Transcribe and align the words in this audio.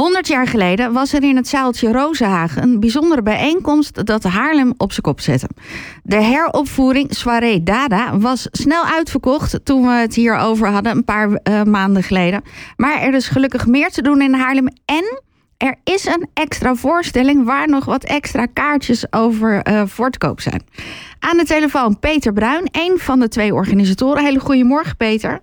100 0.00 0.28
jaar 0.28 0.46
geleden 0.46 0.92
was 0.92 1.12
er 1.12 1.22
in 1.22 1.36
het 1.36 1.48
zaaltje 1.48 1.92
Rozenhagen 1.92 2.62
een 2.62 2.80
bijzondere 2.80 3.22
bijeenkomst 3.22 4.06
dat 4.06 4.22
Haarlem 4.22 4.74
op 4.76 4.90
zijn 4.90 5.02
kop 5.02 5.20
zette. 5.20 5.48
De 6.02 6.22
heropvoering 6.22 7.14
Soirée 7.14 7.62
Dada 7.62 8.18
was 8.18 8.48
snel 8.50 8.84
uitverkocht 8.84 9.64
toen 9.64 9.86
we 9.86 9.92
het 9.92 10.14
hier 10.14 10.36
over 10.36 10.68
hadden 10.68 10.96
een 10.96 11.04
paar 11.04 11.28
uh, 11.28 11.62
maanden 11.62 12.02
geleden. 12.02 12.42
Maar 12.76 13.00
er 13.00 13.14
is 13.14 13.28
gelukkig 13.28 13.66
meer 13.66 13.90
te 13.90 14.02
doen 14.02 14.22
in 14.22 14.34
Haarlem 14.34 14.68
en 14.84 15.22
er 15.56 15.74
is 15.84 16.06
een 16.06 16.28
extra 16.34 16.74
voorstelling 16.74 17.44
waar 17.44 17.68
nog 17.68 17.84
wat 17.84 18.04
extra 18.04 18.46
kaartjes 18.46 19.12
over 19.12 19.68
uh, 19.68 19.82
voor 19.86 20.10
te 20.10 20.18
koop 20.18 20.40
zijn. 20.40 20.62
Aan 21.18 21.36
de 21.36 21.44
telefoon 21.44 21.98
Peter 21.98 22.32
Bruin, 22.32 22.68
een 22.70 22.98
van 22.98 23.20
de 23.20 23.28
twee 23.28 23.54
organisatoren. 23.54 24.24
Hele 24.24 24.40
goedemorgen, 24.40 24.96
Peter. 24.96 25.40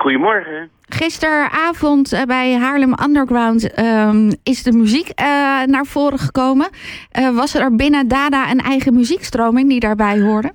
Goedemorgen. 0.00 0.70
Gisteravond 0.88 2.12
uh, 2.12 2.22
bij 2.22 2.54
Haarlem 2.54 2.94
Underground 3.04 3.78
um, 3.78 4.30
is 4.42 4.62
de 4.62 4.72
muziek 4.72 5.08
uh, 5.08 5.26
naar 5.64 5.84
voren 5.84 6.18
gekomen. 6.18 6.68
was 7.34 7.54
er 7.54 7.76
binnen 7.76 8.08
Dada 8.08 8.50
een 8.50 8.58
eigen 8.58 8.94
muziekstroming 8.94 9.68
die 9.68 9.80
daarbij 9.80 10.20
hoorde? 10.20 10.52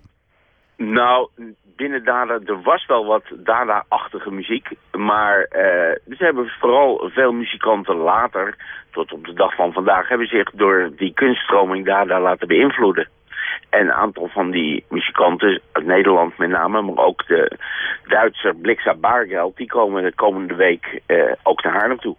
Nou, 0.78 1.30
binnen 1.76 2.04
Dada, 2.04 2.40
er 2.46 2.62
was 2.62 2.86
wel 2.86 3.06
wat 3.06 3.24
Dada-achtige 3.36 4.32
muziek. 4.32 4.68
Maar 4.92 5.40
uh, 5.40 6.16
ze 6.18 6.24
hebben 6.24 6.52
vooral 6.60 7.10
veel 7.14 7.32
muzikanten 7.32 7.96
later, 7.96 8.56
tot 8.92 9.12
op 9.12 9.26
de 9.26 9.34
dag 9.34 9.56
van 9.56 9.74
vandaag, 9.74 10.08
hebben 10.08 10.28
zich 10.28 10.52
door 10.52 10.90
die 10.98 11.14
kunststroming 11.14 11.86
Dada 11.86 12.20
laten 12.20 12.48
beïnvloeden. 12.48 13.08
En 13.70 13.82
een 13.82 13.94
aantal 13.94 14.28
van 14.28 14.52
die 14.52 14.86
muzikanten, 14.90 15.62
uit 15.72 15.86
Nederland 15.86 16.38
met 16.38 16.50
name, 16.50 16.82
maar 16.82 17.06
ook 17.06 17.28
de 17.28 17.58
Duitser 18.08 18.56
Blixa 18.56 18.94
Bargeld, 18.94 19.58
die 19.58 19.68
komen 19.68 20.04
de 20.04 20.14
komende 20.16 20.56
week 20.56 21.02
uh, 21.08 21.32
ook 21.44 21.64
naar 21.64 21.74
Haarlem 21.74 22.00
toe. 22.00 22.16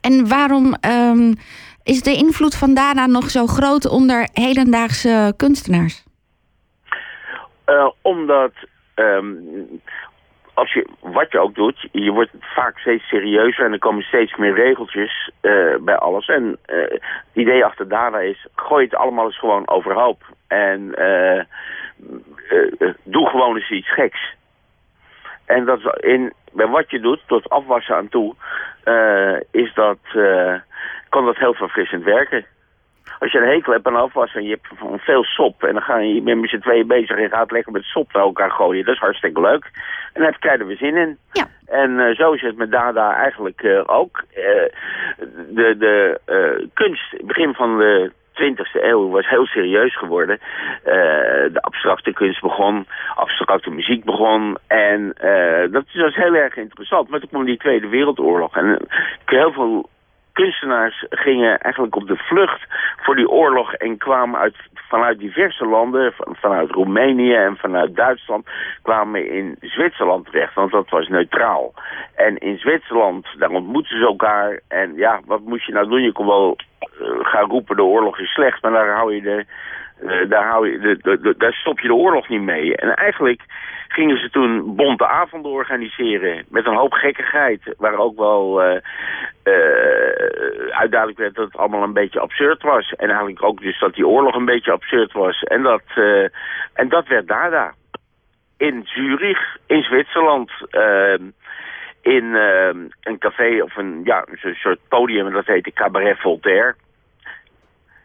En 0.00 0.28
waarom 0.28 0.74
um, 0.88 1.34
is 1.82 2.02
de 2.02 2.14
invloed 2.16 2.56
van 2.56 2.74
Dada 2.74 3.06
nog 3.06 3.30
zo 3.30 3.46
groot 3.46 3.88
onder 3.88 4.28
hedendaagse 4.32 5.34
kunstenaars? 5.36 6.04
Uh, 7.66 7.90
omdat 8.02 8.52
um, 8.94 9.80
als 10.54 10.72
je, 10.72 10.86
wat 11.00 11.32
je 11.32 11.40
ook 11.40 11.54
doet, 11.54 11.88
je 11.92 12.10
wordt 12.10 12.30
vaak 12.40 12.78
steeds 12.78 13.08
serieuzer 13.08 13.64
en 13.64 13.72
er 13.72 13.78
komen 13.78 14.02
steeds 14.02 14.36
meer 14.36 14.54
regeltjes 14.54 15.30
uh, 15.42 15.76
bij 15.80 15.96
alles. 15.96 16.26
En 16.26 16.58
uh, 16.66 16.76
het 16.76 17.02
idee 17.32 17.64
achter 17.64 17.88
Dada 17.88 18.18
is, 18.18 18.46
gooi 18.54 18.84
het 18.84 18.94
allemaal 18.94 19.24
eens 19.24 19.38
gewoon 19.38 19.68
overhoop. 19.68 20.22
En 20.54 20.80
uh, 20.98 21.42
doe 23.02 23.28
gewoon 23.28 23.56
eens 23.56 23.70
iets 23.70 23.92
geks. 23.92 24.34
En 25.46 25.64
dat 25.64 25.98
in, 26.00 26.32
bij 26.52 26.66
wat 26.66 26.90
je 26.90 27.00
doet, 27.00 27.20
tot 27.26 27.50
afwassen 27.50 27.96
aan 27.96 28.08
toe, 28.08 28.34
is 29.50 29.74
dat, 29.74 29.98
kan 31.08 31.24
dat 31.24 31.36
heel 31.36 31.54
verfrissend 31.54 32.04
werken 32.04 32.44
als 33.18 33.32
je 33.32 33.38
een 33.38 33.48
hekel 33.48 33.72
hebt 33.72 33.86
aan 33.86 33.96
afwas 33.96 34.34
en 34.34 34.44
je 34.44 34.50
hebt 34.50 35.02
veel 35.02 35.24
sop... 35.24 35.62
en 35.62 35.72
dan 35.72 35.82
ga 35.82 35.98
je, 35.98 36.22
met 36.22 36.48
z'n 36.48 36.58
tweeën 36.58 36.86
bezig 36.86 37.16
en 37.16 37.30
gaat 37.30 37.50
lekker 37.50 37.72
met 37.72 37.82
sop 37.82 38.12
naar 38.12 38.22
elkaar 38.22 38.50
gooien. 38.50 38.84
Dat 38.84 38.94
is 38.94 39.00
hartstikke 39.00 39.40
leuk. 39.40 39.70
En 40.12 40.22
daar 40.22 40.38
krijgen 40.38 40.66
we 40.66 40.76
zin 40.76 40.96
in. 40.96 41.18
Ja. 41.32 41.46
En 41.66 41.90
uh, 41.90 42.14
zo 42.14 42.32
is 42.32 42.42
het 42.42 42.56
met 42.56 42.70
Dada 42.70 43.14
eigenlijk 43.14 43.62
uh, 43.62 43.82
ook. 43.86 44.24
Uh, 44.30 44.44
de 45.48 45.76
de 45.78 46.20
kunst, 46.74 47.26
begin 47.26 47.54
van 47.54 47.78
de 47.78 48.12
20e 48.34 48.82
eeuw 48.82 49.10
was 49.10 49.28
heel 49.28 49.46
serieus 49.46 49.96
geworden. 49.96 50.38
Uh, 50.84 50.92
de 51.52 51.58
abstracte 51.60 52.12
kunst 52.12 52.40
begon, 52.40 52.86
abstracte 53.14 53.70
muziek 53.70 54.04
begon. 54.04 54.56
En 54.66 55.14
uh, 55.24 55.72
dat 55.72 55.84
was 55.92 56.14
heel 56.14 56.34
erg 56.34 56.56
interessant. 56.56 57.08
Maar 57.08 57.20
toen 57.20 57.28
kwam 57.28 57.44
die 57.44 57.56
Tweede 57.56 57.88
Wereldoorlog. 57.88 58.56
En 58.56 58.86
heel 59.24 59.52
veel 59.52 59.88
kunstenaars 60.34 61.04
gingen 61.10 61.58
eigenlijk 61.58 61.96
op 61.96 62.06
de 62.06 62.16
vlucht 62.16 62.62
voor 62.96 63.16
die 63.16 63.28
oorlog 63.28 63.72
en 63.72 63.98
kwamen 63.98 64.40
uit, 64.40 64.56
vanuit 64.74 65.18
diverse 65.18 65.66
landen, 65.66 66.14
vanuit 66.16 66.70
Roemenië 66.70 67.34
en 67.34 67.56
vanuit 67.56 67.96
Duitsland, 67.96 68.46
kwamen 68.82 69.30
in 69.30 69.56
Zwitserland 69.60 70.26
terecht, 70.26 70.54
want 70.54 70.70
dat 70.70 70.88
was 70.90 71.08
neutraal. 71.08 71.74
En 72.14 72.38
in 72.38 72.58
Zwitserland, 72.58 73.26
daar 73.38 73.50
ontmoetten 73.50 73.98
ze 73.98 74.04
elkaar 74.04 74.60
en 74.68 74.94
ja, 74.96 75.20
wat 75.26 75.40
moest 75.40 75.66
je 75.66 75.72
nou 75.72 75.88
doen? 75.88 76.02
Je 76.02 76.12
kon 76.12 76.26
wel 76.26 76.56
uh, 77.00 77.08
gaan 77.22 77.50
roepen 77.50 77.76
de 77.76 77.82
oorlog 77.82 78.18
is 78.18 78.32
slecht, 78.32 78.62
maar 78.62 78.72
daar 78.72 78.96
hou 78.96 79.14
je 79.14 79.22
de... 79.22 79.44
Uh, 80.02 80.30
daar, 80.30 80.48
hou 80.48 80.70
je 80.70 80.78
de, 80.78 81.52
stop 81.52 81.80
je 81.80 81.88
de 81.88 81.94
oorlog 81.94 82.28
niet 82.28 82.40
mee. 82.40 82.76
En 82.76 82.94
eigenlijk 82.94 83.42
gingen 83.88 84.18
ze 84.18 84.30
toen 84.30 84.76
bonte 84.76 85.06
avonden 85.06 85.50
organiseren. 85.50 86.44
Met 86.48 86.66
een 86.66 86.76
hoop 86.76 86.92
gekkigheid. 86.92 87.74
Waar 87.78 87.98
ook 87.98 88.16
wel 88.16 88.64
uh, 88.64 88.80
uh, 89.44 90.76
uitduidelijk 90.76 91.18
werd 91.18 91.34
dat 91.34 91.44
het 91.44 91.56
allemaal 91.56 91.82
een 91.82 91.92
beetje 91.92 92.20
absurd 92.20 92.62
was. 92.62 92.92
En 92.92 93.08
eigenlijk 93.08 93.42
ook 93.42 93.60
dus 93.60 93.78
dat 93.80 93.94
die 93.94 94.06
oorlog 94.06 94.34
een 94.34 94.44
beetje 94.44 94.72
absurd 94.72 95.12
was. 95.12 95.42
En 95.42 95.62
dat, 95.62 95.82
uh, 95.96 96.28
en 96.72 96.88
dat 96.88 97.06
werd 97.06 97.28
Dada. 97.28 97.74
In 98.56 98.82
Zurich, 98.84 99.56
in 99.66 99.82
Zwitserland. 99.82 100.50
in 102.00 102.24
een 103.00 103.18
café 103.18 103.62
of 103.62 103.76
een, 103.76 104.00
ja, 104.04 104.26
een 104.30 104.54
soort 104.54 104.78
podium. 104.88 105.32
Dat 105.32 105.46
heette 105.46 105.72
Cabaret 105.72 106.20
Voltaire. 106.20 106.74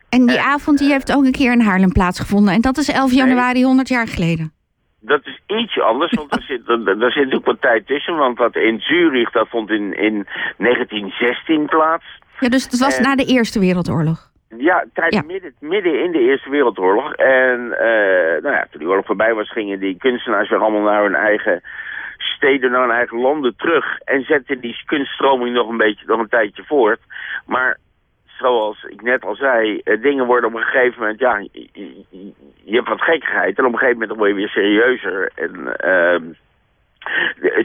En 0.10 0.26
die 0.26 0.42
avond 0.42 0.78
die 0.78 0.92
heeft 0.92 1.16
ook 1.16 1.26
een 1.26 1.32
keer 1.32 1.52
in 1.52 1.62
Haarlem 1.62 1.92
plaatsgevonden. 1.92 2.54
En 2.54 2.62
dat 2.62 2.78
is 2.78 2.90
11 2.90 3.12
januari, 3.12 3.54
nee. 3.54 3.64
100 3.64 3.88
jaar 3.88 4.08
geleden 4.08 4.59
dat 5.00 5.26
is 5.26 5.42
ietsje 5.48 5.82
anders, 5.82 6.14
want 6.14 6.36
er 6.36 6.42
zit, 6.42 6.70
er, 7.02 7.12
zit 7.12 7.34
ook 7.34 7.46
wat 7.46 7.62
tijd 7.62 7.88
tussen. 7.88 8.16
Want 8.16 8.38
dat 8.38 8.56
in 8.56 8.80
Zurich, 8.80 9.32
dat 9.32 9.48
vond 9.50 9.70
in, 9.70 9.94
in 9.94 10.28
1916 10.58 11.66
plaats. 11.66 12.04
Ja, 12.40 12.50
dus 12.50 12.64
het 12.64 12.80
was 12.80 12.98
en, 12.98 13.04
na 13.04 13.16
de 13.16 13.26
Eerste 13.26 13.60
Wereldoorlog? 13.60 14.30
Ja, 14.58 14.86
tijd 14.94 15.14
ja. 15.14 15.22
Midden, 15.22 15.54
midden 15.60 16.04
in 16.04 16.12
de 16.12 16.20
Eerste 16.20 16.50
Wereldoorlog. 16.50 17.14
En 17.14 17.60
uh, 17.60 18.42
nou 18.44 18.56
ja, 18.56 18.68
toen 18.72 18.80
die 18.80 18.88
oorlog 18.88 19.06
voorbij 19.06 19.34
was, 19.34 19.52
gingen 19.52 19.80
die 19.80 19.98
kunstenaars 19.98 20.50
weer 20.50 20.60
allemaal 20.60 20.82
naar 20.82 21.04
hun 21.04 21.16
eigen 21.16 21.62
steden, 22.18 22.72
naar 22.72 22.82
hun 22.82 22.98
eigen 22.98 23.20
landen 23.20 23.56
terug. 23.56 24.00
En 24.00 24.24
zetten 24.24 24.60
die 24.60 24.84
kunststroming 24.86 25.56
nog 25.56 25.70
een 25.70 25.78
beetje, 25.78 26.06
nog 26.06 26.20
een 26.20 26.30
tijdje 26.30 26.64
voort. 26.64 27.00
Maar 27.46 27.78
zoals 28.40 28.84
ik 28.84 29.02
net 29.02 29.26
al 29.26 29.36
zei, 29.36 29.82
uh, 29.84 30.02
dingen 30.02 30.26
worden 30.26 30.50
op 30.50 30.56
een 30.56 30.64
gegeven 30.64 31.00
moment, 31.00 31.20
ja, 31.20 31.44
je, 32.64 32.76
hebt 32.76 32.88
wat 32.88 33.02
gekkigheid 33.02 33.58
en 33.58 33.66
op 33.66 33.74
een 33.74 33.80
gegeven 33.80 34.00
moment 34.00 34.18
word 34.18 34.30
je 34.30 34.36
weer 34.36 34.50
serieuzer. 34.50 35.32
En 35.36 35.56
uh, 35.86 36.34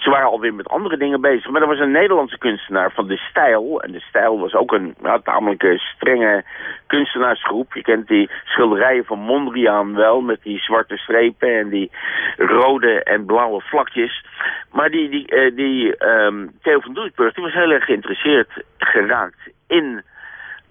ze 0.00 0.10
waren 0.10 0.28
alweer 0.28 0.54
met 0.54 0.68
andere 0.68 0.96
dingen 0.96 1.20
bezig. 1.20 1.50
Maar 1.50 1.62
er 1.62 1.68
was 1.68 1.78
een 1.78 1.90
Nederlandse 1.90 2.38
kunstenaar 2.38 2.92
van 2.92 3.06
De 3.06 3.16
Stijl. 3.16 3.82
En 3.82 3.92
De 3.92 4.00
Stijl 4.00 4.38
was 4.38 4.54
ook 4.54 4.72
een 4.72 4.94
ja, 5.02 5.18
tamelijk 5.18 5.78
strenge 5.78 6.44
kunstenaarsgroep. 6.86 7.74
Je 7.74 7.82
kent 7.82 8.08
die 8.08 8.30
schilderijen 8.44 9.04
van 9.04 9.18
Mondriaan 9.18 9.94
wel, 9.94 10.20
met 10.20 10.42
die 10.42 10.58
zwarte 10.58 10.96
strepen 10.96 11.58
en 11.58 11.68
die 11.68 11.90
rode 12.36 13.02
en 13.02 13.24
blauwe 13.24 13.60
vlakjes. 13.60 14.24
Maar 14.72 14.90
die, 14.90 15.08
die, 15.08 15.54
die 15.54 16.06
um, 16.06 16.50
Theo 16.62 16.80
van 16.80 16.94
Doesburg, 16.94 17.34
die 17.34 17.44
was 17.44 17.52
heel 17.52 17.70
erg 17.70 17.84
geïnteresseerd 17.84 18.64
geraakt 18.78 19.50
in 19.66 20.02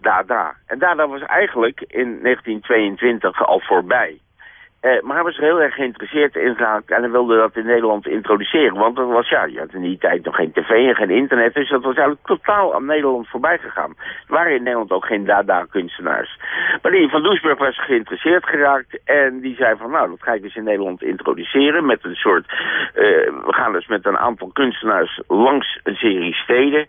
Dada. 0.04 0.56
En 0.68 0.80
Dada 0.80 1.08
was 1.08 1.22
eigenlijk 1.22 1.82
in 1.88 2.20
1922 2.22 3.46
al 3.46 3.60
voorbij. 3.60 4.20
Uh, 4.84 5.02
maar 5.02 5.16
hij 5.16 5.24
was 5.24 5.38
er 5.38 5.44
heel 5.44 5.62
erg 5.62 5.76
geïnteresseerd 5.76 6.36
in 6.36 6.56
geraakt 6.56 6.92
en 6.92 7.02
hij 7.02 7.12
wilde 7.12 7.36
dat 7.36 7.56
in 7.56 7.66
Nederland 7.66 8.08
introduceren. 8.08 8.74
Want 8.74 8.96
dat 8.96 9.08
was, 9.08 9.30
ja, 9.30 9.44
je 9.46 9.60
had 9.60 9.74
in 9.74 9.82
die 9.82 9.98
tijd 9.98 10.24
nog 10.26 10.36
geen 10.36 10.52
tv 10.52 10.70
en 10.70 10.96
geen 10.96 11.10
internet, 11.10 11.54
dus 11.54 11.70
dat 11.70 11.84
was 11.84 11.96
eigenlijk 11.96 12.26
totaal 12.26 12.76
aan 12.76 12.86
Nederland 12.86 13.28
voorbij 13.28 13.58
gegaan. 13.58 13.96
Er 13.98 14.34
waren 14.34 14.56
in 14.56 14.64
Nederland 14.64 14.92
ook 14.92 15.06
geen 15.06 15.26
Dada-kunstenaars. 15.26 16.40
Maar 16.82 16.92
die 16.92 17.10
van 17.10 17.24
Doesburg 17.24 17.58
was 17.58 17.84
geïnteresseerd 17.84 18.46
geraakt 18.46 19.00
en 19.06 19.40
die 19.40 19.56
zei 19.56 19.76
van, 19.78 19.92
nou, 19.92 20.10
dat 20.10 20.24
ga 20.24 20.34
ik 20.34 20.42
dus 20.42 20.56
in 20.56 20.64
Nederland 20.64 21.04
introduceren 21.04 21.86
met 21.86 22.04
een 22.04 22.16
soort, 22.16 22.46
uh, 22.48 22.54
we 23.46 23.54
gaan 23.54 23.74
dus 23.74 23.88
met 23.88 24.06
een 24.06 24.18
aantal 24.18 24.50
kunstenaars 24.54 25.22
langs 25.28 25.80
een 25.84 25.96
serie 25.96 26.34
steden. 26.34 26.88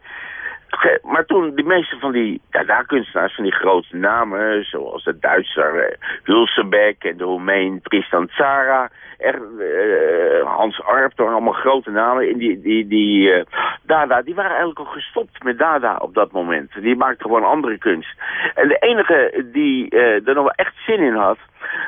Maar 1.02 1.24
toen 1.24 1.54
de 1.54 1.62
meeste 1.62 1.98
van 1.98 2.12
die 2.12 2.40
Dada-kunstenaars, 2.50 3.34
van 3.34 3.44
die 3.44 3.52
grote 3.52 3.96
namen, 3.96 4.64
zoals 4.64 5.04
de 5.04 5.18
Duitser 5.18 5.74
uh, 5.74 5.96
Hulsebeck 6.22 7.04
en 7.04 7.16
de 7.16 7.24
Roemeen 7.24 7.80
Tristan 7.82 8.26
Tzara, 8.26 8.90
er, 9.18 9.40
uh, 9.58 10.56
Hans 10.56 10.82
Arp, 10.82 11.20
allemaal 11.20 11.52
grote 11.52 11.90
namen, 11.90 12.30
in 12.30 12.38
die, 12.38 12.60
die, 12.60 12.86
die 12.86 13.28
uh, 13.28 13.42
Dada, 13.82 14.22
die 14.22 14.34
waren 14.34 14.50
eigenlijk 14.50 14.78
al 14.78 14.92
gestopt 14.92 15.42
met 15.42 15.58
Dada 15.58 15.96
op 15.96 16.14
dat 16.14 16.32
moment. 16.32 16.70
Die 16.80 16.96
maakten 16.96 17.26
gewoon 17.26 17.44
andere 17.44 17.78
kunst. 17.78 18.18
En 18.54 18.68
de 18.68 18.78
enige 18.78 19.44
die 19.52 19.90
er 19.90 20.34
nog 20.34 20.34
wel 20.34 20.50
echt 20.50 20.74
zin 20.86 21.00
in 21.00 21.14
had, 21.14 21.38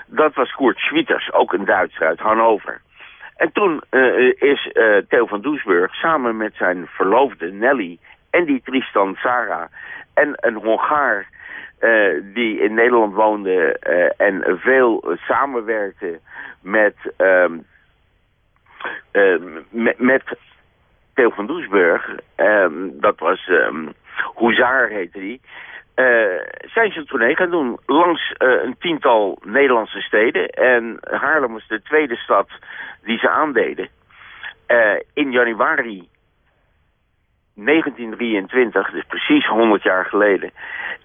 dat 0.07 0.35
was 0.35 0.55
Kurt 0.55 0.79
Schwitters, 0.79 1.33
ook 1.33 1.53
een 1.53 1.65
Duitser 1.65 2.07
uit 2.07 2.19
Hannover. 2.19 2.81
En 3.37 3.53
toen 3.53 3.83
is 4.39 4.73
Theo 5.09 5.27
van 5.27 5.41
Doesburg 5.41 5.95
samen 5.95 6.37
met 6.37 6.55
zijn 6.55 6.87
verloofde 6.87 7.53
Nelly 7.53 7.99
en 8.37 8.45
die 8.45 8.61
Tristan 8.65 9.15
Tzara 9.15 9.69
en 10.15 10.33
een 10.37 10.55
Hongaar 10.55 11.27
uh, 11.81 12.23
die 12.35 12.61
in 12.61 12.75
Nederland 12.75 13.15
woonde 13.15 13.81
uh, 13.89 14.27
en 14.27 14.59
veel 14.59 15.17
samenwerkte 15.17 16.21
met, 16.61 16.95
um, 17.17 17.67
uh, 19.13 19.43
met, 19.71 19.99
met 19.99 20.23
Theo 21.15 21.31
van 21.31 21.47
Doesburg. 21.47 22.11
Um, 22.37 23.01
dat 23.01 23.19
was 23.19 23.49
um, 23.49 23.93
Hoezaar 24.35 24.89
heette 24.89 25.19
die. 25.19 25.41
zijn 26.75 26.93
ze 26.93 26.99
een 26.99 27.07
tournee 27.07 27.37
gaan 27.37 27.51
doen 27.51 27.79
langs 27.87 28.35
een 28.39 28.77
tiental 28.79 29.39
Nederlandse 29.45 30.01
steden. 30.01 30.49
En 30.49 30.99
Haarlem 31.01 31.53
was 31.53 31.69
de 31.69 31.83
tweede 31.83 32.17
stad 32.17 32.49
die 33.05 33.19
ze 33.19 33.29
aandeden. 33.29 33.89
in 35.15 35.31
januari 35.31 36.09
1923, 37.65 38.91
dus 38.91 39.05
precies 39.09 39.47
100 39.47 39.83
jaar 39.83 40.05
geleden. 40.05 40.51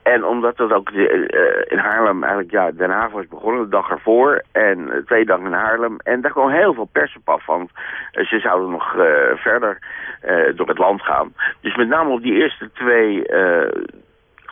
En 0.03 0.25
omdat 0.25 0.57
dat 0.57 0.71
ook 0.71 0.93
de, 0.93 1.07
uh, 1.09 1.71
in 1.71 1.77
Haarlem 1.77 2.23
eigenlijk, 2.23 2.51
ja, 2.51 2.71
Den 2.71 2.89
Haag 2.89 3.11
was 3.11 3.27
begonnen 3.27 3.63
de 3.63 3.69
dag 3.69 3.89
ervoor. 3.89 4.43
En 4.51 4.79
uh, 4.79 4.95
twee 5.05 5.25
dagen 5.25 5.45
in 5.45 5.51
Haarlem. 5.51 5.97
En 6.03 6.21
daar 6.21 6.31
kwam 6.31 6.49
heel 6.49 6.73
veel 6.73 6.89
pers 6.91 7.15
op 7.15 7.29
af, 7.29 7.45
want 7.45 7.69
uh, 8.13 8.25
ze 8.25 8.39
zouden 8.39 8.69
nog 8.69 8.95
verder 9.35 9.79
door 10.55 10.67
het 10.67 10.77
land 10.77 11.01
gaan. 11.01 11.33
Dus 11.61 11.75
met 11.75 11.87
name 11.87 12.09
op 12.09 12.21
die 12.21 12.33
eerste 12.33 12.71
twee 12.71 13.23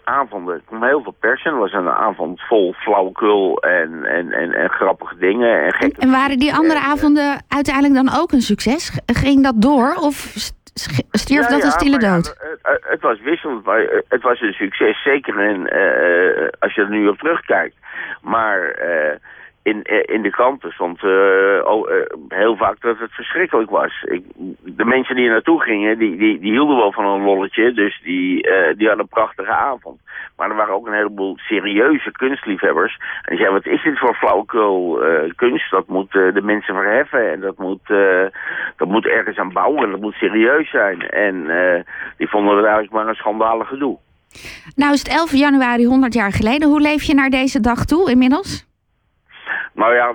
avonden 0.04 0.62
kwam 0.66 0.84
heel 0.84 1.04
veel 1.04 1.16
pers. 1.20 1.44
En 1.44 1.58
was 1.58 1.74
een 1.74 1.90
avond 1.90 2.42
vol 2.42 2.74
flauwekul 2.74 3.58
en, 3.58 4.04
en, 4.04 4.32
en, 4.32 4.54
en 4.54 4.70
grappige 4.70 5.18
dingen. 5.18 5.74
En, 5.80 5.92
en 5.92 6.12
waren 6.12 6.40
die 6.40 6.54
andere 6.54 6.80
avonden 6.80 7.44
uiteindelijk 7.48 7.94
dan 7.94 8.20
ook 8.20 8.32
een 8.32 8.42
succes? 8.42 9.00
Ging 9.06 9.44
dat 9.44 9.62
door? 9.62 9.96
Of 9.96 10.34
stierf 11.12 11.48
dat 11.48 11.64
een 11.64 11.72
stille 11.72 11.98
dood? 11.98 12.36
het, 12.62 12.80
het, 12.82 13.02
was 13.02 13.22
wisselend. 13.22 13.66
Het 14.08 14.22
was 14.22 14.42
een 14.42 14.54
succes, 14.54 15.04
zeker 15.04 15.40
in, 15.40 15.60
uh, 15.60 16.48
als 16.60 16.74
je 16.74 16.82
er 16.82 16.90
nu 16.90 17.08
op 17.08 17.18
terugkijkt. 17.18 17.76
Maar 18.22 18.60
uh, 18.60 19.16
in, 19.64 19.82
in 20.06 20.22
de 20.22 20.30
kranten 20.30 20.72
stond 20.72 21.04
oh, 21.64 21.90
heel 22.28 22.56
vaak 22.56 22.82
dat 22.82 23.00
het 23.00 23.12
verschrikkelijk 23.12 23.70
was. 23.70 24.04
Ik, 24.04 24.24
de 24.64 24.86
mensen 24.86 25.16
die 25.16 25.26
er 25.26 25.32
naartoe 25.32 25.62
gingen, 25.62 25.98
die, 25.98 26.18
die, 26.18 26.40
die 26.40 26.52
hielden 26.52 26.78
wel 26.78 26.92
van 26.92 27.06
een 27.06 27.24
lolletje. 27.24 27.74
Dus 27.74 28.02
die, 28.04 28.42
die 28.78 28.88
hadden 28.88 29.00
een 29.00 29.08
prachtige 29.08 29.52
avond. 29.52 30.00
Maar 30.40 30.50
er 30.50 30.56
waren 30.56 30.74
ook 30.74 30.88
een 30.88 30.94
heleboel 30.94 31.38
serieuze 31.38 32.12
kunstliefhebbers. 32.12 32.98
En 32.98 33.36
die 33.36 33.38
zeiden, 33.38 33.62
wat 33.64 33.74
is 33.74 33.84
dit 33.84 34.00
voor 34.00 34.16
flauwekul 34.16 35.06
uh, 35.06 35.32
kunst? 35.36 35.72
Dat 35.72 35.88
moet 35.88 36.16
uh, 36.16 36.34
de 36.34 36.42
mensen 36.42 36.76
verheffen 36.76 37.32
en 37.32 37.40
dat 37.40 37.58
moet, 37.58 37.90
uh, 37.90 38.26
dat 38.78 38.88
moet 38.88 39.06
ergens 39.06 39.38
aan 39.38 39.54
bouwen 39.54 39.84
en 39.84 39.92
dat 39.92 40.00
moet 40.00 40.14
serieus 40.14 40.70
zijn. 40.70 41.10
En 41.10 41.36
die 42.18 42.30
vonden 42.30 42.56
het 42.56 42.66
eigenlijk 42.66 42.94
maar 42.94 43.08
een 43.08 43.16
schandalig 43.16 43.68
gedoe. 43.68 43.98
Nou 44.76 44.94
is 44.94 45.00
het 45.00 45.18
11 45.18 45.32
januari 45.32 45.86
100 45.86 46.14
jaar 46.14 46.32
geleden. 46.32 46.70
Hoe 46.70 46.82
leef 46.82 47.04
je 47.04 47.14
naar 47.14 47.30
deze 47.30 47.60
dag 47.60 47.86
toe 47.86 48.12
inmiddels? 48.12 48.68
Nou 49.74 49.96
ja, 49.96 50.14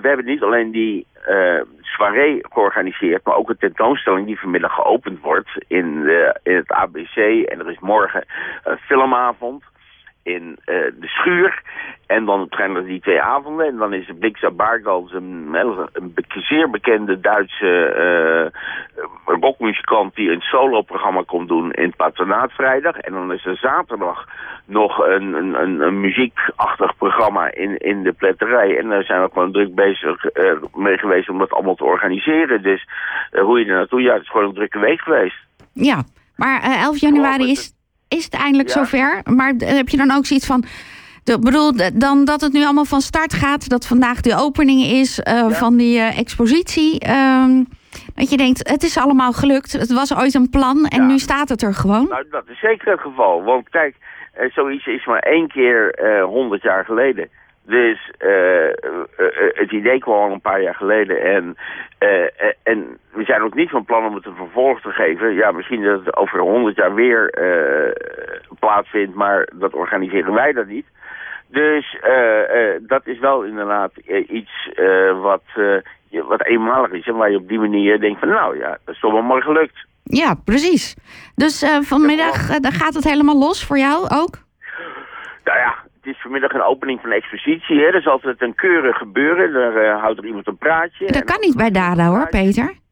we 0.00 0.08
hebben 0.08 0.26
niet 0.26 0.42
alleen 0.42 0.70
die 0.70 1.06
uh, 1.28 1.60
soirée 1.80 2.38
georganiseerd, 2.48 3.24
maar 3.24 3.36
ook 3.36 3.48
een 3.48 3.56
tentoonstelling 3.58 4.26
die 4.26 4.40
vanmiddag 4.40 4.74
geopend 4.74 5.20
wordt 5.20 5.50
in, 5.66 6.02
de, 6.02 6.40
in 6.42 6.56
het 6.56 6.72
ABC. 6.72 7.16
En 7.16 7.60
er 7.60 7.70
is 7.70 7.78
morgen 7.78 8.24
een 8.64 8.78
filmavond 8.78 9.62
in 10.24 10.42
uh, 10.42 10.76
de 11.00 11.06
schuur. 11.06 11.62
En 12.06 12.24
dan 12.24 12.46
zijn 12.50 12.76
er 12.76 12.84
die 12.84 13.00
twee 13.00 13.20
avonden. 13.20 13.66
En 13.66 13.76
dan 13.76 13.92
is 13.92 14.10
Blixa 14.18 14.50
Baardals 14.50 15.12
een, 15.12 15.54
een 15.92 16.14
zeer 16.28 16.70
bekende 16.70 17.20
Duitse 17.20 18.52
uh, 19.26 19.40
rockmuzikant... 19.40 20.14
die 20.14 20.30
een 20.30 20.40
solo-programma 20.40 21.22
komt 21.26 21.48
doen 21.48 21.72
in 21.72 21.86
het 21.86 21.96
Patronaat 21.96 22.52
vrijdag. 22.52 22.96
En 22.96 23.12
dan 23.12 23.32
is 23.32 23.44
er 23.44 23.56
zaterdag 23.56 24.28
nog 24.64 24.98
een, 24.98 25.34
een, 25.34 25.80
een, 25.80 26.00
muziekachtig 26.00 26.96
programma 26.96 27.52
in, 27.52 27.76
in 27.76 28.02
de 28.02 28.12
pletterij. 28.12 28.78
En 28.78 28.88
daar 28.88 29.04
zijn 29.04 29.22
we 29.22 29.28
gewoon 29.32 29.52
druk 29.52 29.74
bezig 29.74 30.24
uh, 30.24 30.52
mee 30.74 30.98
geweest 30.98 31.28
om 31.28 31.38
dat 31.38 31.52
allemaal 31.52 31.74
te 31.74 31.84
organiseren. 31.84 32.62
Dus 32.62 32.88
hoe 33.30 33.58
je 33.58 33.64
er 33.66 33.74
naartoe... 33.74 34.02
Ja, 34.02 34.12
het 34.12 34.22
is 34.22 34.30
gewoon 34.30 34.46
een 34.46 34.54
drukke 34.54 34.78
week 34.78 35.00
geweest. 35.00 35.36
Ja, 35.72 36.02
maar 36.36 36.62
11 36.62 37.00
januari 37.00 37.50
is 37.50 37.73
is 38.16 38.24
het 38.24 38.34
eindelijk 38.34 38.70
zover. 38.70 39.20
Maar 39.24 39.54
heb 39.58 39.88
je 39.88 39.96
dan 39.96 40.10
ook 40.10 40.26
zoiets 40.26 40.46
van... 40.46 40.64
Ik 41.24 41.40
bedoel, 41.40 41.72
dan 41.94 42.24
dat 42.24 42.40
het 42.40 42.52
nu 42.52 42.64
allemaal 42.64 42.84
van 42.84 43.00
start 43.00 43.34
gaat. 43.34 43.68
Dat 43.68 43.86
vandaag 43.86 44.20
de 44.20 44.36
opening 44.36 44.82
is 44.82 45.18
uh, 45.18 45.50
van 45.50 45.76
die 45.76 45.98
uh, 45.98 46.18
expositie. 46.18 47.10
Um, 47.10 47.66
dat 48.14 48.30
je 48.30 48.36
denkt, 48.36 48.68
het 48.68 48.82
is 48.82 48.98
allemaal 48.98 49.32
gelukt. 49.32 49.72
Het 49.72 49.92
was 49.92 50.16
ooit 50.16 50.34
een 50.34 50.50
plan 50.50 50.86
en 50.86 51.00
ja. 51.00 51.06
nu 51.06 51.18
staat 51.18 51.48
het 51.48 51.62
er 51.62 51.74
gewoon. 51.74 52.06
Nou, 52.08 52.24
dat 52.30 52.44
is 52.48 52.60
zeker 52.60 52.90
het 52.90 53.00
geval. 53.00 53.42
Want 53.42 53.68
kijk, 53.68 53.96
uh, 54.40 54.50
zoiets 54.50 54.86
is 54.86 55.06
maar 55.06 55.18
één 55.18 55.48
keer 55.48 55.96
honderd 56.26 56.62
jaar 56.62 56.84
geleden. 56.84 57.28
Dus 57.66 58.10
uh, 58.18 58.72
het 59.54 59.72
idee 59.72 59.98
kwam 59.98 60.22
al 60.22 60.30
een 60.30 60.40
paar 60.40 60.62
jaar 60.62 60.74
geleden. 60.74 61.20
En, 61.22 61.56
uh, 62.00 62.52
en 62.62 62.98
we 63.12 63.24
zijn 63.24 63.42
ook 63.42 63.54
niet 63.54 63.70
van 63.70 63.84
plan 63.84 64.06
om 64.06 64.14
het 64.14 64.26
een 64.26 64.36
vervolg 64.36 64.80
te 64.80 64.90
geven. 64.90 65.34
Ja, 65.34 65.50
misschien 65.50 65.82
dat 65.82 66.04
het 66.04 66.16
over 66.16 66.38
honderd 66.38 66.76
jaar 66.76 66.94
weer 66.94 67.34
plaatsvindt, 68.58 69.14
maar 69.14 69.48
dat 69.54 69.74
organiseren 69.74 70.32
wij 70.32 70.52
dat 70.52 70.66
niet. 70.66 70.86
Dus 71.46 71.98
dat 72.80 73.06
is 73.06 73.18
wel 73.18 73.42
inderdaad 73.42 73.92
iets 74.28 74.70
wat, 75.20 75.42
wat 76.10 76.44
eenmalig 76.44 76.90
is. 76.90 77.06
En 77.06 77.16
waar 77.16 77.30
je 77.30 77.36
op 77.36 77.48
die 77.48 77.58
manier 77.58 78.00
denkt 78.00 78.18
van 78.18 78.28
nou 78.28 78.58
ja, 78.58 78.78
dat 78.84 78.94
is 78.94 79.00
toch 79.00 79.12
wel 79.12 79.22
mooi 79.22 79.42
gelukt. 79.42 79.86
Ja, 80.02 80.34
precies. 80.44 80.96
Dus 81.34 81.80
vanmiddag 81.80 82.58
dan 82.58 82.72
gaat 82.72 82.94
het 82.94 83.04
helemaal 83.04 83.38
los 83.38 83.66
voor 83.66 83.78
jou 83.78 84.02
ook? 84.02 84.38
Nou 85.44 85.58
ja, 85.58 85.74
het 86.04 86.14
is 86.14 86.22
vanmiddag 86.22 86.52
een 86.52 86.62
opening 86.62 87.00
van 87.00 87.10
een 87.10 87.16
expositie. 87.16 87.78
Hè. 87.78 87.84
Er 87.84 87.94
is 87.94 88.06
altijd 88.06 88.42
een 88.42 88.54
keurig 88.54 88.96
gebeuren. 88.96 89.52
Daar 89.52 89.84
uh, 89.84 90.00
houdt 90.00 90.18
er 90.18 90.26
iemand 90.26 90.46
een 90.46 90.56
praatje. 90.56 91.06
Dat 91.06 91.24
kan 91.24 91.40
niet 91.40 91.56
bij 91.56 91.70
Dada 91.70 92.06
hoor, 92.06 92.28
Peter. 92.28 92.83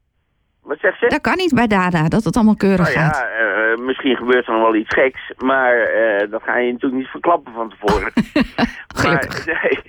Wat 0.62 0.78
zegt 0.78 0.98
ze? 0.98 1.06
Dat 1.06 1.20
kan 1.20 1.36
niet 1.36 1.54
bij 1.54 1.66
Dada, 1.66 2.08
dat 2.08 2.24
het 2.24 2.36
allemaal 2.36 2.56
keurig 2.56 2.94
nou, 2.94 2.98
gaat. 2.98 3.16
Ja, 3.16 3.72
uh, 3.72 3.78
misschien 3.78 4.16
gebeurt 4.16 4.46
er 4.46 4.52
nog 4.52 4.62
wel 4.62 4.74
iets 4.74 4.94
geks, 4.94 5.32
maar 5.38 5.76
uh, 5.76 6.30
dat 6.30 6.42
ga 6.42 6.56
je 6.56 6.72
natuurlijk 6.72 7.02
niet 7.02 7.10
verklappen 7.10 7.52
van 7.52 7.70
tevoren. 7.70 8.12
Gelukkig. 8.94 9.46
Maar, 9.46 9.68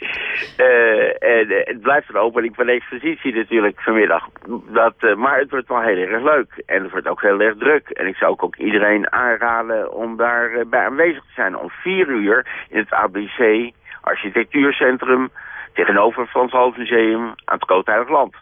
nee, 0.58 1.48
uh, 1.48 1.66
het 1.66 1.82
blijft 1.82 2.10
een 2.10 2.16
opening 2.16 2.56
van 2.56 2.66
de 2.66 2.72
expositie 2.72 3.34
natuurlijk 3.34 3.82
vanmiddag. 3.82 4.28
Dat, 4.68 5.16
maar 5.18 5.40
het 5.40 5.50
wordt 5.50 5.68
wel 5.68 5.82
heel 5.82 5.98
erg 5.98 6.24
leuk 6.24 6.64
en 6.66 6.84
het 6.84 6.92
wordt 6.92 7.08
ook 7.08 7.22
heel 7.22 7.40
erg 7.40 7.58
druk. 7.58 7.90
En 7.90 8.08
ik 8.08 8.16
zou 8.16 8.32
ook, 8.32 8.44
ook 8.44 8.56
iedereen 8.56 9.12
aanraden 9.12 9.94
om 9.94 10.18
daarbij 10.18 10.68
bij 10.68 10.86
aanwezig 10.86 11.24
te 11.26 11.34
zijn. 11.36 11.58
Om 11.58 11.70
vier 11.70 12.08
uur 12.08 12.66
in 12.70 12.78
het 12.78 12.92
ABC 12.92 13.72
Architectuurcentrum 14.02 15.30
tegenover 15.74 16.22
het 16.22 16.30
Frans 16.30 16.52
Hals 16.52 16.78
Museum 16.78 17.26
aan 17.26 17.58
het 17.58 17.66
Koot 17.66 18.10
Land. 18.10 18.36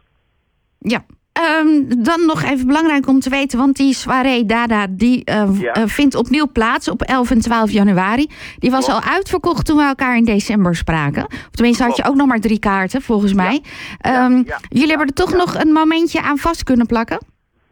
Ja, 0.79 0.99
Um, 1.39 2.03
dan 2.03 2.25
nog 2.25 2.43
even 2.43 2.67
belangrijk 2.67 3.07
om 3.07 3.19
te 3.19 3.29
weten, 3.29 3.57
want 3.57 3.75
die 3.75 3.93
soirée 3.93 4.45
Dada 4.45 4.87
die 4.89 5.21
uh, 5.25 5.59
ja. 5.59 5.77
uh, 5.77 5.83
vindt 5.85 6.15
opnieuw 6.15 6.47
plaats 6.51 6.87
op 6.87 7.01
11 7.01 7.31
en 7.31 7.39
12 7.39 7.71
januari. 7.71 8.29
Die 8.59 8.71
was 8.71 8.89
al 8.89 9.01
uitverkocht 9.01 9.65
toen 9.65 9.77
we 9.77 9.83
elkaar 9.83 10.17
in 10.17 10.25
december 10.25 10.75
spraken. 10.75 11.25
Of 11.25 11.49
tenminste 11.51 11.83
had 11.83 11.97
je 11.97 12.03
ook 12.03 12.15
nog 12.15 12.27
maar 12.27 12.39
drie 12.39 12.59
kaarten, 12.59 13.01
volgens 13.01 13.33
mij. 13.33 13.61
Ja. 13.99 14.25
Um, 14.25 14.43
ja. 14.45 14.59
Jullie 14.69 14.89
hebben 14.89 15.07
er 15.07 15.13
toch 15.13 15.33
nog 15.33 15.55
een 15.55 15.71
momentje 15.71 16.21
aan 16.21 16.37
vast 16.37 16.63
kunnen 16.63 16.85
plakken? 16.85 17.17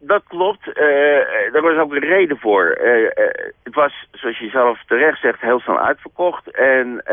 Dat 0.00 0.22
klopt. 0.28 0.66
Uh, 0.66 0.72
daar 1.52 1.62
was 1.62 1.76
ook 1.76 1.92
een 1.92 1.98
reden 1.98 2.38
voor. 2.38 2.78
Uh, 2.84 3.08
het 3.62 3.74
was, 3.74 4.06
zoals 4.12 4.38
je 4.38 4.48
zelf 4.48 4.82
terecht 4.86 5.20
zegt, 5.20 5.40
heel 5.40 5.60
snel 5.60 5.78
uitverkocht. 5.78 6.50
En 6.50 7.04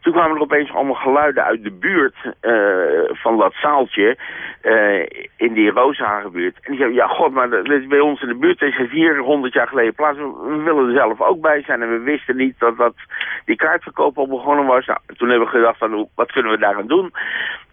toen 0.00 0.12
kwamen 0.12 0.36
er 0.36 0.42
opeens 0.42 0.72
allemaal 0.72 0.94
geluiden 0.94 1.44
uit 1.44 1.64
de 1.64 1.70
buurt 1.70 2.16
van 3.08 3.38
dat 3.38 3.54
zaaltje 3.54 4.16
in 5.36 5.52
die 5.52 5.70
Rooshagenbuurt. 5.70 6.54
En 6.54 6.70
die 6.70 6.76
zeiden, 6.76 6.98
ja 6.98 7.06
god, 7.06 7.32
maar 7.32 7.50
dit 7.50 7.68
is 7.68 7.86
bij 7.86 8.00
ons 8.00 8.22
in 8.22 8.28
de 8.28 8.34
buurt 8.34 8.62
is 8.62 8.76
het 8.76 8.90
hier 8.90 9.18
100 9.18 9.52
jaar 9.52 9.68
geleden 9.68 9.94
plaats. 9.94 10.18
We 10.18 10.60
willen 10.64 10.86
er 10.88 10.94
zelf 10.94 11.20
ook 11.20 11.40
bij 11.40 11.62
zijn 11.62 11.82
en 11.82 11.90
we 11.90 11.98
wisten 11.98 12.36
niet 12.36 12.58
dat, 12.58 12.76
dat 12.76 12.94
die 13.44 13.56
kaartverkoop 13.56 14.18
al 14.18 14.28
begonnen 14.28 14.66
was. 14.66 14.86
Nou, 14.86 14.98
toen 15.16 15.28
hebben 15.28 15.46
we 15.48 15.54
gedacht, 15.54 15.78
van, 15.78 16.08
wat 16.14 16.32
kunnen 16.32 16.52
we 16.52 16.58
daaraan 16.58 16.86
doen? 16.86 17.12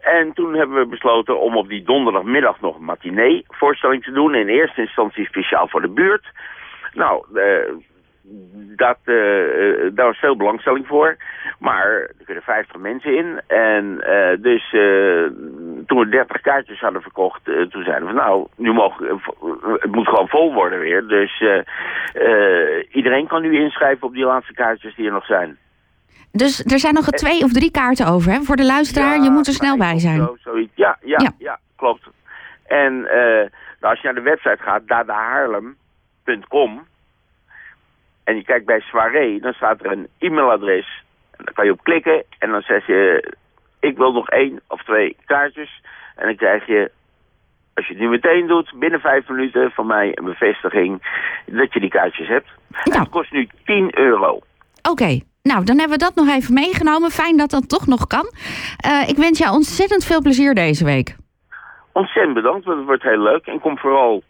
En 0.06 0.34
toen 0.34 0.54
hebben 0.54 0.78
we 0.78 0.86
besloten 0.86 1.40
om 1.40 1.58
op 1.58 1.68
die 1.68 1.84
donderdagmiddag 1.84 2.62
nog 2.62 2.76
een 2.76 2.84
matinee 2.84 3.46
voorstelling 3.48 4.04
te 4.04 4.12
doen. 4.12 4.34
Eerste 4.54 4.82
instantie 4.82 5.26
speciaal 5.26 5.68
voor 5.68 5.82
de 5.82 5.90
buurt. 5.90 6.26
Nou, 6.94 7.26
uh, 7.34 7.44
dat, 8.76 8.98
uh, 9.06 9.16
daar 9.94 10.06
was 10.06 10.18
veel 10.18 10.36
belangstelling 10.36 10.88
voor. 10.88 11.18
Maar 11.60 11.88
er 11.88 12.26
kunnen 12.26 12.44
50 12.44 12.78
mensen 12.78 13.18
in. 13.18 13.42
En 13.48 13.84
uh, 13.86 14.44
dus 14.44 14.70
toen 15.88 16.00
we 16.00 16.10
30 16.10 16.42
kaartjes 16.42 16.80
hadden 16.80 17.02
verkocht, 17.02 17.44
toen 17.44 17.84
zeiden 17.84 18.08
we 18.08 18.14
nou, 18.14 18.48
nu 18.56 18.74
mogen, 18.74 19.22
het 19.80 19.92
moet 19.92 20.08
gewoon 20.08 20.28
vol 20.28 20.54
worden 20.54 20.80
weer. 20.80 21.08
Dus 21.08 21.44
iedereen 22.92 23.28
kan 23.28 23.42
nu 23.42 23.60
inschrijven 23.60 24.08
op 24.08 24.14
die 24.14 24.26
laatste 24.26 24.54
kaartjes 24.54 24.96
die 24.96 25.06
er 25.06 25.12
nog 25.12 25.26
zijn. 25.26 25.58
Dus 26.32 26.66
er 26.66 26.80
zijn 26.80 26.94
nog 26.94 27.06
twee 27.06 27.44
of 27.44 27.52
drie 27.52 27.72
kaarten 27.72 28.08
over, 28.08 28.32
hè? 28.32 28.42
Voor 28.42 28.56
de 28.56 28.66
luisteraar, 28.66 29.24
je 29.24 29.30
moet 29.30 29.48
er 29.48 29.54
snel 29.54 29.78
bij 29.78 30.00
zijn. 30.00 30.18
Zo, 30.18 30.36
zoiets. 30.40 30.72
Ja, 30.76 30.98
ja, 31.02 31.20
ja, 31.22 31.32
ja. 31.38 31.60
klopt. 31.76 32.08
En 32.68 33.08
nou, 33.86 33.98
als 33.98 34.06
je 34.06 34.14
naar 34.14 34.24
de 34.24 34.30
website 34.30 34.64
gaat, 34.64 34.88
dadahaarlem.com... 34.88 36.88
en 38.24 38.36
je 38.36 38.44
kijkt 38.44 38.66
bij 38.66 38.80
soirée, 38.80 39.40
dan 39.40 39.54
staat 39.54 39.80
er 39.80 39.92
een 39.92 40.08
e-mailadres. 40.18 41.04
En 41.32 41.46
dan 41.46 41.54
kan 41.54 41.66
je 41.66 41.72
op 41.72 41.84
klikken 41.84 42.24
en 42.40 42.52
dan 42.52 42.62
zeg 42.62 42.88
je... 42.88 43.34
ik 43.80 43.98
wil 43.98 44.12
nog 44.12 44.30
één 44.30 44.62
of 44.68 44.84
twee 44.84 45.18
kaartjes. 45.26 45.82
En 46.16 46.26
dan 46.26 46.36
krijg 46.36 46.66
je 46.66 46.92
als 47.74 47.88
je 47.88 47.94
het 47.94 48.02
nu 48.02 48.10
meteen 48.10 48.48
doet, 48.48 48.74
binnen 48.76 49.00
vijf 49.00 49.28
minuten 49.28 49.72
van 49.72 49.88
mij 49.88 50.18
een 50.18 50.26
bevestiging 50.26 51.02
dat 51.46 51.74
je 51.74 51.80
die 51.80 51.90
kaartjes 51.90 52.28
hebt. 52.28 52.50
Nou. 52.84 53.00
Het 53.00 53.10
kost 53.10 53.32
nu 53.32 53.50
10 53.66 53.98
euro. 53.98 54.40
Oké, 54.90 55.20
nou 55.42 55.64
dan 55.64 55.80
hebben 55.80 55.98
we 55.98 56.04
dat 56.04 56.16
nog 56.16 56.30
even 56.30 56.54
meegenomen. 56.54 57.12
Fijn 57.12 57.38
dat 57.38 57.50
dat 57.50 57.70
toch 57.70 57.88
nog 57.88 58.08
kan. 58.08 58.30
Eh, 58.78 59.10
ik 59.10 59.18
wens 59.18 59.40
jou 59.40 59.54
ontzettend 59.54 60.06
veel 60.06 60.22
plezier 60.22 60.54
deze 60.54 60.86
week. 60.86 61.16
Ontzettend 62.02 62.34
bedankt, 62.34 62.66
want 62.66 62.78
het 62.78 62.88
wordt 62.88 63.04
heel 63.04 63.22
leuk. 63.22 63.46
En 63.46 63.60
kom 63.60 63.78
vooral 63.78 64.24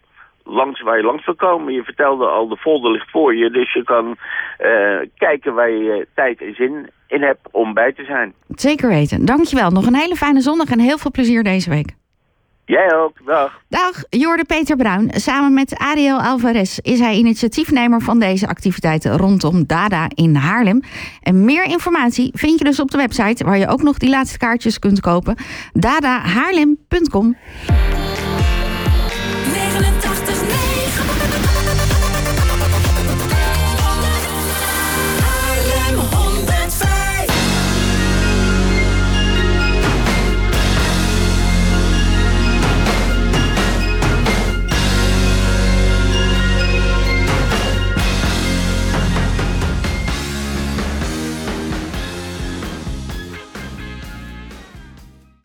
langs 0.44 0.82
waar 0.82 0.96
je 0.96 1.04
langs 1.04 1.24
wil 1.24 1.34
komen. 1.34 1.72
Je 1.72 1.82
vertelde 1.82 2.26
al, 2.26 2.48
de 2.48 2.56
folder 2.56 2.90
ligt 2.90 3.10
voor 3.10 3.36
je. 3.36 3.50
Dus 3.50 3.72
je 3.72 3.84
kan 3.84 4.16
eh, 4.58 5.08
kijken 5.16 5.54
waar 5.54 5.70
je 5.70 5.92
eh, 5.92 6.06
tijd 6.14 6.40
en 6.40 6.54
zin 6.54 6.90
in 7.06 7.22
hebt 7.22 7.48
om 7.50 7.74
bij 7.74 7.92
te 7.92 8.04
zijn. 8.04 8.34
Zeker 8.48 8.88
weten. 8.88 9.24
Dankjewel. 9.24 9.70
Nog 9.70 9.86
een 9.86 9.94
hele 9.94 10.14
fijne 10.14 10.40
zondag 10.40 10.70
en 10.70 10.78
heel 10.78 10.98
veel 10.98 11.10
plezier 11.10 11.42
deze 11.42 11.70
week. 11.70 11.94
Jij 12.66 12.94
ook, 12.94 13.16
dag. 13.24 13.60
Dag, 13.68 14.02
Jorde 14.10 14.44
Peter 14.44 14.76
Bruin. 14.76 15.10
Samen 15.14 15.54
met 15.54 15.78
Ariel 15.78 16.20
Alvarez 16.20 16.78
is 16.78 16.98
hij 16.98 17.14
initiatiefnemer 17.14 18.00
van 18.00 18.18
deze 18.18 18.48
activiteiten 18.48 19.16
rondom 19.16 19.66
Dada 19.66 20.08
in 20.14 20.34
Haarlem. 20.34 20.82
En 21.22 21.44
meer 21.44 21.64
informatie 21.64 22.30
vind 22.34 22.58
je 22.58 22.64
dus 22.64 22.80
op 22.80 22.90
de 22.90 22.96
website 22.96 23.44
waar 23.44 23.58
je 23.58 23.68
ook 23.68 23.82
nog 23.82 23.98
die 23.98 24.10
laatste 24.10 24.38
kaartjes 24.38 24.78
kunt 24.78 25.00
kopen. 25.00 25.36
dadahaarlem.com 25.72 27.36